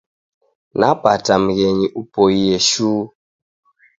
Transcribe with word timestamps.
Napata 0.79 1.33
mghenyi 1.43 1.87
upoie 2.01 2.55
shuu. 2.69 3.01